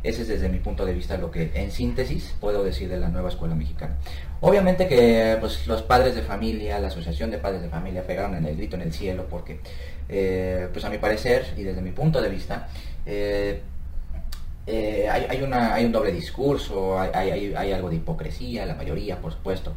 Ese 0.03 0.23
es 0.23 0.29
desde 0.29 0.49
mi 0.49 0.59
punto 0.59 0.85
de 0.85 0.95
vista 0.95 1.17
lo 1.17 1.31
que 1.31 1.53
en 1.55 1.71
síntesis 1.71 2.35
puedo 2.41 2.65
decir 2.65 2.89
de 2.89 2.99
la 2.99 3.09
nueva 3.09 3.29
escuela 3.29 3.55
mexicana. 3.55 3.97
Obviamente 4.41 4.89
que 4.89 5.37
pues, 5.39 5.69
los 5.69 5.83
padres 5.83 6.17
de 6.17 6.23
familia, 6.23 6.81
la 6.81 6.89
Asociación 6.89 7.31
de 7.31 7.39
Padres 7.39 7.63
de 7.63 7.69
Familia 7.69 8.05
pegaron 8.05 8.35
en 8.35 8.45
el 8.45 8.57
grito 8.57 8.75
en 8.75 8.83
el 8.83 8.93
cielo 8.93 9.27
porque, 9.31 9.61
eh, 10.09 10.69
pues 10.73 10.85
a 10.85 10.91
mi 10.91 10.99
parecer 10.99 11.55
y 11.57 11.63
desde 11.63 11.81
mi 11.83 11.93
punto 11.93 12.21
de 12.21 12.29
vista, 12.29 12.69
eh, 13.07 13.63
eh, 14.67 15.09
hay, 15.09 15.43
una, 15.43 15.75
hay 15.75 15.85
un 15.85 15.93
doble 15.93 16.13
discurso, 16.13 17.01
hay, 17.01 17.55
hay, 17.55 17.73
algo 17.73 17.91
de 17.91 17.97
hipocresía, 17.97 18.67
la 18.67 18.75
mayoría, 18.75 19.21
por 19.21 19.33
supuesto, 19.33 19.75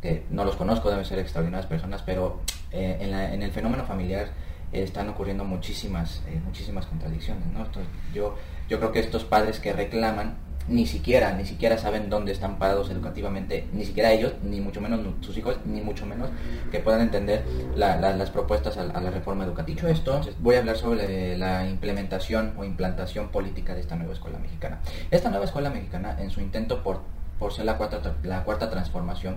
que 0.00 0.24
no 0.30 0.44
los 0.44 0.56
conozco, 0.56 0.90
deben 0.90 1.04
ser 1.04 1.18
extraordinarias 1.18 1.66
personas, 1.66 2.02
pero 2.02 2.40
en, 2.70 3.14
en, 3.14 3.42
el 3.42 3.50
fenómeno 3.50 3.84
familiar 3.84 4.28
están 4.72 5.08
ocurriendo 5.08 5.44
muchísimas, 5.44 6.22
muchísimas 6.44 6.86
contradicciones. 6.86 7.46
¿no? 7.46 7.66
yo 8.14 8.36
yo 8.68 8.78
creo 8.78 8.92
que 8.92 8.98
estos 8.98 9.24
padres 9.24 9.60
que 9.60 9.72
reclaman 9.72 10.34
ni 10.68 10.86
siquiera, 10.86 11.32
ni 11.32 11.44
siquiera 11.44 11.78
saben 11.78 12.10
dónde 12.10 12.32
están 12.32 12.58
parados 12.58 12.90
educativamente, 12.90 13.68
ni 13.72 13.84
siquiera 13.84 14.12
ellos, 14.12 14.34
ni 14.42 14.60
mucho 14.60 14.80
menos 14.80 15.00
sus 15.20 15.36
hijos, 15.36 15.58
ni 15.64 15.80
mucho 15.80 16.06
menos 16.06 16.30
que 16.70 16.80
puedan 16.80 17.00
entender 17.00 17.44
las 17.76 18.30
propuestas 18.30 18.76
a, 18.76 18.84
la 18.84 19.10
reforma 19.10 19.44
educativa. 19.44 19.66
Dicho 19.66 19.88
esto, 19.88 20.20
voy 20.38 20.54
a 20.54 20.58
hablar 20.60 20.76
sobre 20.76 21.36
la 21.36 21.66
implementación 21.68 22.54
o 22.56 22.64
implantación 22.64 23.28
política 23.28 23.74
de 23.74 23.80
esta 23.80 23.96
nueva 23.96 24.12
escuela 24.12 24.38
mexicana. 24.38 24.80
Esta 25.10 25.30
nueva 25.30 25.44
escuela 25.44 25.70
mexicana, 25.70 26.16
en 26.20 26.30
su 26.30 26.40
intento 26.40 26.82
por, 26.82 27.00
por 27.38 27.52
ser 27.52 27.64
la 27.64 27.76
cuarta, 27.76 28.16
la 28.22 28.44
cuarta 28.44 28.70
transformación, 28.70 29.36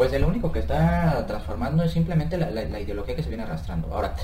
pues 0.00 0.18
lo 0.18 0.28
único 0.28 0.50
que 0.50 0.60
está 0.60 1.26
transformando 1.26 1.82
es 1.82 1.92
simplemente 1.92 2.38
la, 2.38 2.80
ideología 2.80 3.14
que 3.14 3.22
se 3.22 3.28
viene 3.28 3.44
arrastrando. 3.44 3.92
Ahora, 3.92 4.14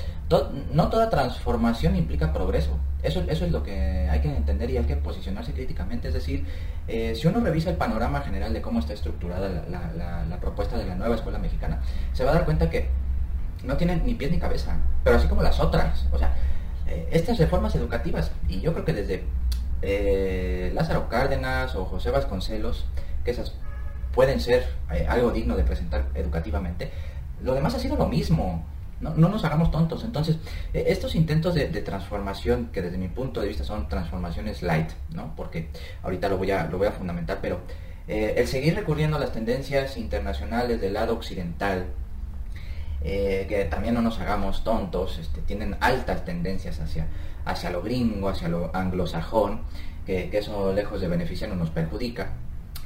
no 0.73 0.89
toda 0.89 1.07
transformación 1.11 1.95
implica 1.95 2.33
progreso. 2.33 2.79
Eso, 3.03 3.23
eso 3.27 3.45
es 3.45 3.51
lo 3.51 3.61
que 3.61 4.09
hay 4.09 4.19
que 4.19 4.35
entender 4.35 4.71
y 4.71 4.77
hay 4.77 4.85
que 4.85 4.95
posicionarse 4.95 5.53
críticamente. 5.53 6.07
Es 6.07 6.15
decir, 6.15 6.47
eh, 6.87 7.13
si 7.13 7.27
uno 7.27 7.41
revisa 7.41 7.69
el 7.69 7.75
panorama 7.75 8.21
general 8.21 8.53
de 8.53 8.61
cómo 8.63 8.79
está 8.79 8.93
estructurada 8.93 9.65
la, 9.69 10.37
propuesta 10.39 10.79
de 10.79 10.85
la 10.85 10.95
nueva 10.95 11.13
escuela 11.13 11.37
mexicana, 11.37 11.79
se 12.13 12.23
va 12.23 12.31
a 12.31 12.33
dar 12.33 12.45
cuenta 12.45 12.71
que 12.71 12.89
no 13.63 13.77
tiene 13.77 13.97
ni 13.97 14.15
pies 14.15 14.31
ni 14.31 14.39
cabeza, 14.39 14.77
pero 15.03 15.17
así 15.17 15.27
como 15.27 15.43
las 15.43 15.59
otras. 15.59 16.07
O 16.11 16.17
sea, 16.17 16.33
eh, 16.87 17.07
estas 17.11 17.37
reformas 17.37 17.75
educativas, 17.75 18.31
y 18.47 18.61
yo 18.61 18.73
creo 18.73 18.83
que 18.83 18.93
desde 18.93 19.23
eh, 19.83 20.71
Lázaro 20.73 21.07
Cárdenas 21.07 21.75
o 21.75 21.85
José 21.85 22.09
Vasconcelos, 22.09 22.87
que 23.27 23.31
esas 23.31 23.51
pueden 24.13 24.39
ser 24.39 24.65
eh, 24.89 25.05
algo 25.07 25.31
digno 25.31 25.57
de 25.57 25.63
presentar 25.63 26.07
educativamente, 26.15 26.89
lo 27.43 27.53
demás 27.53 27.75
ha 27.75 27.79
sido 27.79 27.97
lo 27.97 28.07
mismo. 28.07 28.65
No, 28.99 29.11
nos 29.13 29.43
hagamos 29.43 29.69
tontos. 29.69 30.03
Entonces, 30.05 30.37
eh, 30.73 30.85
estos 30.87 31.13
intentos 31.13 31.53
de, 31.53 31.67
transformación, 31.81 32.69
que 32.73 32.81
desde 32.81 32.97
mi 32.97 33.09
punto 33.09 33.41
de 33.41 33.49
vista 33.49 33.63
son 33.63 33.89
transformaciones 33.89 34.63
light, 34.63 34.89
¿no? 35.11 35.35
porque 35.35 35.69
ahorita 36.01 36.29
lo 36.29 36.37
voy 36.37 36.51
a, 36.51 36.91
fundamentar, 36.97 37.39
pero 37.41 37.59
eh, 38.07 38.33
el 38.37 38.47
seguir 38.47 38.73
recurriendo 38.73 39.17
a 39.17 39.19
las 39.19 39.33
tendencias 39.33 39.97
internacionales 39.97 40.81
del 40.81 40.93
lado 40.93 41.13
occidental, 41.13 41.85
que 43.03 43.67
también 43.69 43.93
no 43.93 44.01
nos 44.01 44.19
hagamos 44.19 44.63
tontos, 44.63 45.19
este, 45.19 45.41
tienen 45.41 45.77
altas 45.79 46.25
tendencias 46.25 46.79
hacia, 46.79 47.07
hacia 47.45 47.69
lo 47.69 47.83
gringo, 47.83 48.29
hacia 48.29 48.49
lo 48.49 48.75
anglosajón, 48.75 49.61
que, 50.05 50.29
que 50.31 50.39
eso 50.39 50.73
lejos 50.73 50.99
de 50.99 51.07
beneficiarnos 51.07 51.59
nos 51.59 51.69
perjudica, 51.69 52.31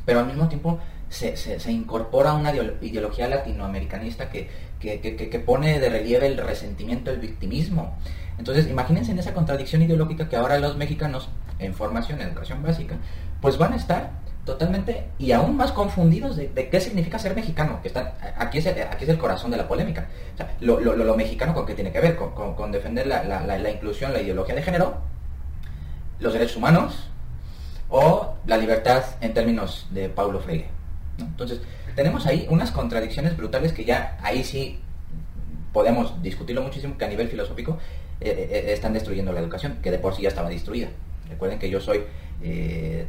pero 0.05 0.19
al 0.19 0.27
mismo 0.27 0.47
tiempo 0.47 0.79
se, 1.09 1.35
se, 1.35 1.71
incorpora 1.71 2.33
una 2.33 2.53
ideología 2.53 3.27
latinoamericanista 3.27 4.29
que, 4.29 4.47
que, 4.79 5.43
pone 5.45 5.79
de 5.79 5.89
relieve 5.89 6.27
el 6.27 6.37
resentimiento, 6.37 7.11
el 7.11 7.19
victimismo. 7.19 7.97
Entonces, 8.37 8.67
imagínense 8.69 9.11
en 9.11 9.19
esa 9.19 9.33
contradicción 9.33 9.81
ideológica 9.81 10.29
que 10.29 10.37
ahora 10.37 10.57
los 10.57 10.77
mexicanos, 10.77 11.29
en 11.59 11.73
formación, 11.73 12.21
educación 12.21 12.63
básica, 12.63 12.95
pues 13.41 13.57
van 13.57 13.73
a 13.73 13.75
estar 13.75 14.11
totalmente 14.45 15.07
y 15.19 15.33
aún 15.33 15.55
más 15.55 15.71
confundidos 15.71 16.35
de, 16.35 16.69
qué 16.69 16.79
significa 16.79 17.19
ser 17.19 17.35
mexicano, 17.35 17.79
que 17.81 17.89
están, 17.89 18.13
aquí, 18.37 18.59
es 18.59 18.65
el, 18.65 18.81
aquí 18.81 19.03
es 19.03 19.09
el 19.09 19.17
corazón 19.17 19.51
de 19.51 19.57
la 19.57 19.67
polémica. 19.67 20.07
lo, 20.61 20.79
lo, 20.79 21.15
mexicano 21.15 21.53
con 21.53 21.65
qué 21.65 21.75
tiene 21.75 21.91
que 21.91 21.99
ver, 21.99 22.15
con, 22.15 22.71
defender 22.71 23.05
la, 23.05 23.23
la, 23.23 23.69
inclusión, 23.69 24.13
la 24.13 24.21
ideología 24.21 24.55
de 24.55 24.63
género, 24.63 24.97
los 26.19 26.33
derechos 26.33 26.55
humanos 26.55 27.10
o 27.91 28.35
la 28.47 28.57
libertad 28.57 29.03
en 29.21 29.33
términos 29.33 29.87
de 29.91 30.09
Paulo 30.09 30.39
Freire. 30.39 30.67
Entonces, 31.19 31.61
tenemos 31.95 32.25
ahí 32.25 32.47
unas 32.49 32.71
contradicciones 32.71 33.37
brutales 33.37 33.73
que 33.73 33.85
ya 33.85 34.17
ahí 34.23 34.43
sí 34.43 34.79
podemos 35.73 36.21
discutirlo 36.23 36.63
muchísimo, 36.63 36.97
que 36.97 37.05
a 37.05 37.09
nivel 37.09 37.27
filosófico 37.27 37.77
están 38.19 38.93
destruyendo 38.93 39.31
la 39.31 39.39
educación, 39.39 39.77
que 39.83 39.91
de 39.91 39.99
por 39.99 40.15
sí 40.15 40.23
ya 40.23 40.29
estaba 40.29 40.49
destruida. 40.49 40.87
Recuerden 41.29 41.59
que 41.59 41.69
yo 41.69 41.79
soy 41.79 42.03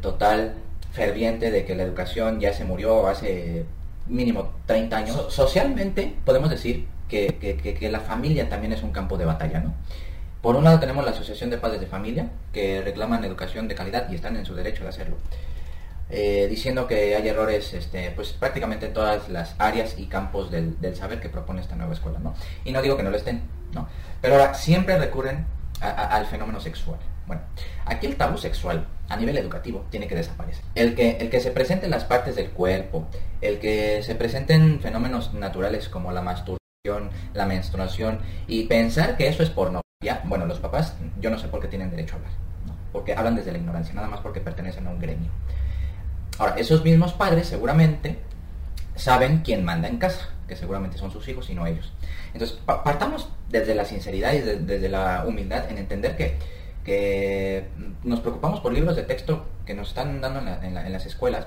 total 0.01 0.57
ferviente 0.93 1.51
de 1.51 1.65
que 1.65 1.75
la 1.75 1.85
educación 1.85 2.41
ya 2.41 2.53
se 2.53 2.65
murió 2.65 3.09
hace 3.09 3.65
mínimo 4.07 4.53
30 4.67 4.97
años. 4.97 5.27
socialmente 5.29 6.15
podemos 6.25 6.51
decir 6.51 6.87
que, 7.09 7.89
la 7.91 8.01
familia 8.01 8.49
también 8.49 8.73
es 8.73 8.83
un 8.83 8.91
campo 8.91 9.17
de 9.17 9.25
batalla, 9.25 9.61
¿no? 9.61 9.75
Por 10.42 10.56
un 10.56 10.64
lado 10.64 10.80
tenemos 10.80 11.04
la 11.04 11.12
Asociación 11.12 11.50
de 11.50 11.58
Padres 11.58 11.80
de 11.80 11.87
Familia, 11.87 12.28
que 12.52 12.82
reclaman 12.82 13.25
educación 13.25 13.68
de 13.68 13.76
calidad 13.76 14.11
y 14.11 14.16
están 14.16 14.37
en 14.37 14.44
su 14.44 14.56
derecho 14.56 14.82
de 14.82 14.88
hacerlo. 14.88 15.16
Eh, 16.11 16.49
diciendo 16.50 16.88
que 16.88 17.14
hay 17.14 17.28
errores 17.28 17.72
este, 17.72 18.11
pues 18.11 18.32
prácticamente 18.32 18.87
en 18.87 18.92
todas 18.92 19.28
las 19.28 19.54
áreas 19.58 19.94
y 19.96 20.06
campos 20.06 20.50
del, 20.50 20.76
saber 20.96 21.20
que 21.20 21.28
propone 21.28 21.61
esta 21.61 21.76
nueva 21.76 21.94
escuela, 21.94 22.18
¿no? 22.18 22.34
Y 22.64 22.72
no 22.72 22.82
digo 22.82 22.96
que 22.96 23.04
no 23.04 23.11
lo 23.11 23.16
estén, 23.16 23.42
¿no? 23.72 23.88
Pero 24.20 24.34
ahora 24.34 24.52
siempre 24.54 24.99
recurren 24.99 25.46
al 25.80 26.26
fenómeno 26.26 26.61
sexual. 26.61 26.99
Bueno, 27.28 27.42
aquí 27.87 28.06
el 28.06 28.16
tabú 28.16 28.37
sexual 28.37 28.84
a 29.08 29.16
nivel 29.16 29.38
educativo 29.38 29.87
tiene 29.90 30.08
que 30.08 30.16
desaparecer. 30.16 30.64
El 30.75 30.96
que, 30.96 31.18
el 31.18 31.30
que 31.30 31.40
se 31.40 31.52
presenten 31.52 31.92
las 31.92 32.04
partes 32.04 32.34
del 32.34 32.50
cuerpo, 32.50 33.06
el 33.40 33.61
que 33.61 34.02
se 34.02 34.16
presenten 34.16 34.80
fenómenos 34.80 35.32
naturales 35.34 35.88
como 35.88 36.11
la 36.11 36.20
masturbación, 36.20 37.11
la 37.32 37.46
menstruación 37.46 38.18
y 38.49 38.64
pensar 38.64 39.16
que 39.16 39.28
eso 39.28 39.44
es 39.44 39.50
pornografía, 40.02 40.23
bueno, 40.25 40.47
los 40.47 40.59
papás 40.59 40.94
yo 41.21 41.30
no 41.30 41.38
sé 41.38 41.49
por 41.49 41.61
qué 41.61 41.68
tienen 41.68 41.90
derecho 41.90 42.14
a 42.14 42.16
hablar, 42.18 42.32
porque 42.92 43.14
hablan 43.14 43.37
desde 43.37 43.52
la 43.52 43.59
ignorancia, 43.59 43.94
nada 43.94 44.09
más 44.09 44.21
porque 44.21 44.40
pertenecen 44.40 44.87
a 44.87 44.90
un 44.90 44.99
gremio. 44.99 45.30
Ahora, 46.38 46.54
esos 46.56 46.82
mismos 46.82 47.12
padres 47.12 47.47
seguramente 47.47 48.18
saben 48.97 49.42
quién 49.44 49.64
manda 49.64 49.88
en 49.88 49.99
casa, 49.99 50.28
que 50.49 50.56
seguramente 50.56 50.99
son 50.99 51.11
sus 51.11 51.26
hijos 51.28 51.49
y 51.50 51.54
no 51.54 51.66
ellos. 51.66 51.92
Entonces, 52.32 52.59
partamos 52.66 53.28
desde 53.49 53.75
la 53.75 53.85
sinceridad 53.85 54.32
y 54.32 54.40
desde 54.40 54.88
la 54.88 55.25
humildad 55.26 55.71
en 55.71 55.78
entender 55.78 56.16
que, 56.16 56.38
que 56.85 57.68
nos 58.02 58.21
preocupamos 58.21 58.61
por 58.61 58.73
libros 58.73 58.97
de 58.97 59.02
texto 59.02 59.47
que 59.66 59.75
nos 59.75 59.88
están 59.88 60.21
dando 60.21 60.40
en 60.40 60.92
las 60.92 61.06
escuelas 61.06 61.47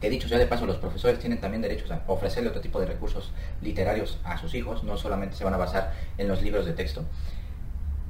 que 0.00 0.10
dicho 0.10 0.28
sea 0.28 0.38
de 0.38 0.46
paso, 0.46 0.66
los 0.66 0.76
profesores 0.76 1.18
tienen 1.18 1.40
también 1.40 1.62
derechos 1.62 1.90
a 1.90 2.02
ofrecerle 2.08 2.50
otro 2.50 2.60
tipo 2.60 2.78
de 2.78 2.84
recursos 2.84 3.32
literarios 3.62 4.18
a 4.24 4.36
sus 4.36 4.54
hijos, 4.54 4.84
no 4.84 4.98
solamente 4.98 5.34
se 5.34 5.44
van 5.44 5.54
a 5.54 5.56
basar 5.56 5.94
en 6.18 6.28
los 6.28 6.42
libros 6.42 6.66
de 6.66 6.74
texto. 6.74 7.04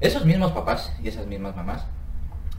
Esos 0.00 0.24
mismos 0.24 0.52
papás 0.52 0.92
y 1.02 1.08
esas 1.08 1.26
mismas 1.26 1.54
mamás 1.56 1.84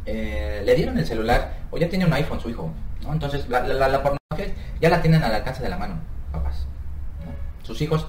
eh, 0.06 0.62
le 0.66 0.76
dieron 0.76 0.98
el 0.98 1.06
celular 1.06 1.54
o 1.72 1.78
ya 1.78 1.90
tiene 1.90 2.06
un 2.06 2.14
iPhone 2.14 2.40
su 2.40 2.50
hijo, 2.50 2.72
¿no? 3.04 3.14
Entonces 3.14 3.48
la, 3.50 3.62
pornografía 4.02 4.56
ya 4.80 4.90
la 4.90 5.02
tienen 5.02 5.24
al 5.24 5.34
alcance 5.34 5.64
de 5.64 5.70
la 5.70 5.78
mano, 5.78 5.96
papás. 6.32 6.68
Sus 7.64 7.82
hijos 7.82 8.08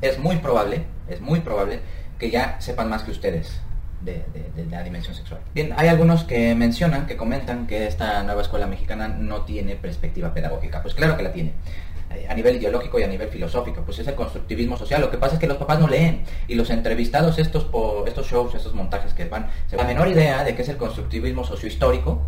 es 0.00 0.18
muy 0.18 0.36
probable, 0.36 0.84
es 1.08 1.20
muy 1.20 1.40
probable 1.40 1.80
que 2.18 2.30
ya 2.30 2.60
sepan 2.60 2.88
más 2.88 3.02
que 3.02 3.10
ustedes 3.10 3.60
de, 4.00 4.24
la 4.70 4.82
dimensión 4.82 5.14
sexual. 5.14 5.40
Bien, 5.54 5.74
hay 5.76 5.88
algunos 5.88 6.24
que 6.24 6.54
mencionan, 6.54 7.06
que 7.06 7.16
comentan 7.16 7.66
que 7.66 7.86
esta 7.86 8.22
nueva 8.22 8.42
escuela 8.42 8.66
mexicana 8.66 9.08
no 9.08 9.42
tiene 9.42 9.76
perspectiva 9.76 10.34
pedagógica. 10.34 10.82
Pues 10.82 10.94
claro 10.94 11.16
que 11.16 11.22
la 11.22 11.32
tiene 11.32 11.52
a 12.28 12.34
nivel 12.34 12.56
ideológico 12.56 12.98
y 12.98 13.02
a 13.02 13.08
nivel 13.08 13.28
filosófico, 13.28 13.82
pues 13.82 13.98
es 13.98 14.06
el 14.06 14.14
constructivismo 14.14 14.76
social. 14.76 15.00
Lo 15.00 15.10
que 15.10 15.18
pasa 15.18 15.34
es 15.34 15.40
que 15.40 15.46
los 15.46 15.56
papás 15.56 15.80
no 15.80 15.88
leen 15.88 16.24
y 16.48 16.54
los 16.54 16.70
entrevistados, 16.70 17.38
estos, 17.38 17.66
estos 18.06 18.26
shows, 18.26 18.54
estos 18.54 18.74
montajes 18.74 19.14
que 19.14 19.24
van, 19.26 19.48
se 19.68 19.76
la 19.76 19.84
menor 19.84 20.08
idea 20.08 20.44
de 20.44 20.54
qué 20.54 20.62
es 20.62 20.68
el 20.68 20.76
constructivismo 20.76 21.44
sociohistórico 21.44 22.20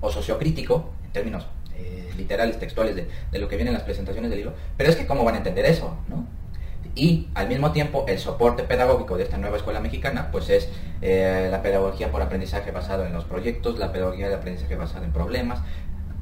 o 0.00 0.10
sociocrítico, 0.10 0.90
en 1.04 1.12
términos 1.12 1.46
eh, 1.76 2.10
literales, 2.16 2.58
textuales 2.58 2.96
de, 2.96 3.08
de, 3.30 3.38
lo 3.38 3.48
que 3.48 3.56
viene 3.56 3.70
en 3.70 3.74
las 3.74 3.84
presentaciones 3.84 4.30
del 4.30 4.40
libro, 4.40 4.54
pero 4.76 4.90
es 4.90 4.96
que 4.96 5.06
cómo 5.06 5.24
van 5.24 5.34
a 5.34 5.38
entender 5.38 5.64
eso, 5.66 5.96
¿no? 6.08 6.26
y 6.96 7.28
al 7.34 7.46
mismo 7.48 7.72
tiempo 7.72 8.06
el 8.08 8.18
soporte 8.18 8.62
pedagógico 8.64 9.16
de 9.18 9.24
esta 9.24 9.36
nueva 9.36 9.58
escuela 9.58 9.80
mexicana 9.80 10.30
pues 10.32 10.48
es 10.48 10.68
eh, 11.02 11.48
la 11.50 11.62
pedagogía 11.62 12.10
por 12.10 12.22
aprendizaje 12.22 12.70
basado 12.70 13.04
en 13.04 13.12
los 13.12 13.24
proyectos, 13.24 13.78
la 13.78 13.92
pedagogía 13.92 14.28
de 14.28 14.34
aprendizaje 14.34 14.74
basado 14.76 15.04
en 15.04 15.12
problemas, 15.12 15.60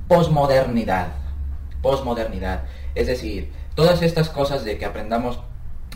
posmodernidad, 0.08 1.08
posmodernidad, 1.84 2.64
es 2.94 3.08
decir, 3.08 3.52
todas 3.75 4.00
estas 4.00 4.30
cosas 4.30 4.64
de 4.64 4.78
que 4.78 4.86
aprendamos 4.86 5.38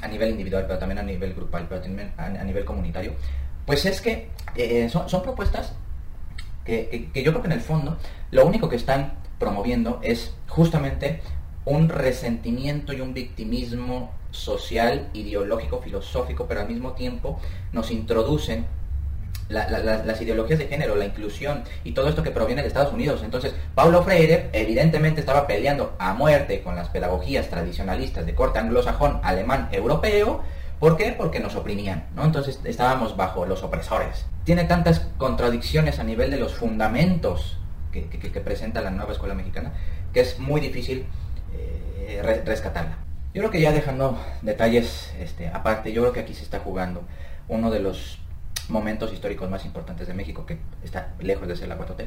a 0.02 0.06
nivel 0.06 0.28
individual, 0.32 0.66
pero 0.66 0.78
también 0.78 0.98
a 0.98 1.02
nivel 1.02 1.32
grupal, 1.32 1.64
pero 1.66 1.80
también 1.80 2.12
a, 2.18 2.28
nivel 2.44 2.66
comunitario, 2.66 3.14
pues 3.64 3.86
es 3.86 4.02
que 4.02 4.28
eh, 4.54 4.90
son, 4.90 5.22
propuestas 5.22 5.72
que, 6.62 7.08
que 7.10 7.22
yo 7.22 7.32
creo 7.32 7.40
que 7.40 7.48
en 7.48 7.52
el 7.54 7.62
fondo 7.62 7.96
lo 8.30 8.44
único 8.44 8.68
que 8.68 8.76
están 8.76 9.14
promoviendo 9.38 9.98
es 10.02 10.34
justamente 10.46 11.22
un 11.64 11.88
resentimiento 11.88 12.92
y 12.92 13.00
un 13.00 13.14
victimismo 13.14 14.12
social, 14.30 15.08
ideológico, 15.14 15.80
filosófico, 15.80 16.46
pero 16.46 16.60
al 16.60 16.68
mismo 16.68 16.92
tiempo 16.92 17.40
nos 17.72 17.90
introducen 17.90 18.66
las 19.48 20.20
ideologías 20.20 20.58
de 20.58 20.66
género, 20.66 20.94
la 20.94 21.06
inclusión 21.06 21.64
y 21.84 21.92
todo 21.92 22.08
esto 22.08 22.22
que 22.22 22.30
proviene 22.30 22.62
de 22.62 22.68
Estados 22.68 22.92
Unidos. 22.92 23.22
Entonces, 23.24 23.54
Paulo 23.74 24.02
Freire 24.02 24.50
evidentemente 24.52 25.20
estaba 25.20 25.46
peleando 25.46 25.94
a 25.98 26.14
muerte 26.14 26.62
con 26.62 26.76
las 26.76 26.88
pedagogías 26.88 27.48
tradicionalistas 27.48 28.26
de 28.26 28.34
corte 28.34 28.58
anglosajón, 28.58 29.20
alemán, 29.22 29.68
europeo. 29.72 30.42
¿Por 30.78 30.96
qué? 30.96 31.14
Porque 31.16 31.40
nos 31.40 31.56
oprimían, 31.56 32.06
¿no? 32.14 32.24
Entonces 32.24 32.60
estábamos 32.64 33.16
bajo 33.16 33.46
los 33.46 33.62
opresores. 33.62 34.26
Tiene 34.44 34.64
tantas 34.64 35.00
contradicciones 35.16 35.98
a 35.98 36.04
nivel 36.04 36.30
de 36.30 36.36
los 36.36 36.54
fundamentos 36.54 37.58
que, 37.90 38.40
presenta 38.44 38.80
la 38.80 38.90
nueva 38.90 39.12
escuela 39.12 39.34
mexicana 39.34 39.72
que 40.12 40.20
es 40.20 40.38
muy 40.38 40.60
difícil 40.60 41.06
eh, 41.52 42.42
rescatarla. 42.44 42.98
Yo 43.34 43.42
creo 43.42 43.50
que 43.50 43.60
ya 43.60 43.72
dejando 43.72 44.18
detalles 44.42 45.12
este, 45.20 45.48
aparte, 45.48 45.92
yo 45.92 46.02
creo 46.02 46.12
que 46.12 46.20
aquí 46.20 46.34
se 46.34 46.42
está 46.42 46.60
jugando 46.60 47.02
uno 47.48 47.70
de 47.70 47.80
los 47.80 48.18
momentos 48.70 49.12
históricos 49.12 49.48
más 49.50 49.64
importantes 49.64 50.06
de 50.06 50.14
México, 50.14 50.46
que 50.46 50.58
está 50.82 51.14
lejos 51.20 51.48
de 51.48 51.56
ser 51.56 51.68
la 51.68 51.78
4T, 51.78 52.06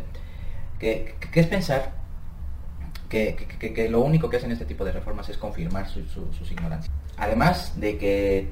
que, 0.80 1.15
es 1.34 1.47
pensar 1.47 1.91
que, 3.10 3.88
lo 3.89 4.02
único 4.02 4.30
que 4.30 4.38
hacen 4.38 4.52
este 4.52 4.65
tipo 4.65 4.86
de 4.86 4.91
reformas 4.91 5.30
es 5.30 5.38
confirmar 5.38 5.89
sus 5.89 6.52
ignorancias. 6.52 6.93
Además 7.17 7.80
de 7.80 7.97
que, 7.97 8.50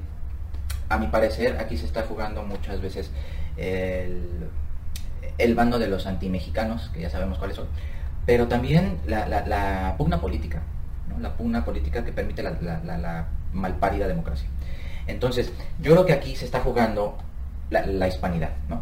a 0.89 0.97
mi 0.97 1.07
parecer, 1.07 1.57
aquí 1.59 1.77
se 1.77 1.85
está 1.85 2.03
jugando 2.03 2.43
muchas 2.43 2.81
veces 2.81 3.11
el, 3.57 4.49
bando 5.55 5.79
de 5.79 5.87
los 5.87 6.05
antimexicanos, 6.05 6.89
que 6.89 7.01
ya 7.01 7.09
sabemos 7.09 7.37
cuáles 7.37 7.55
son, 7.57 7.67
pero 8.25 8.47
también 8.47 8.99
la 9.07 9.95
pugna 9.97 10.19
política 10.21 10.61
la 11.21 11.35
pugna 11.35 11.65
política 11.65 12.03
que 12.03 12.11
permite 12.11 12.43
la, 12.43 12.51
la, 12.51 13.27
malparida 13.53 14.07
democracia. 14.07 14.47
Entonces, 15.07 15.51
yo 15.81 15.93
creo 15.93 16.05
que 16.05 16.13
aquí 16.13 16.35
se 16.35 16.45
está 16.45 16.59
jugando 16.59 17.17
la, 17.69 18.07
hispanidad. 18.07 18.51
¿no? 18.67 18.81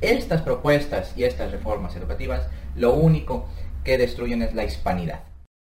Estas 0.00 0.42
propuestas 0.42 1.12
y 1.16 1.24
estas 1.24 1.52
reformas 1.52 1.96
educativas 1.96 2.42
lo 2.74 2.94
único 2.94 3.46
que 3.84 3.98
destruyen 3.98 4.42
es 4.42 4.54
la 4.54 4.64
hispanidad. 4.64 5.20